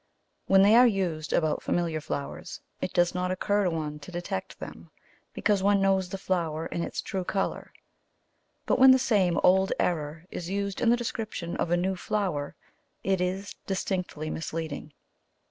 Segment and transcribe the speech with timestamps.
[0.47, 4.57] When they are used about familiar flowers it does not occur to one to detect
[4.59, 4.89] them,
[5.31, 7.71] because one knows the flower and its true colour;
[8.65, 12.55] but when the same old error is used in the description of a new flower,
[13.03, 14.91] it is distinctly misleading.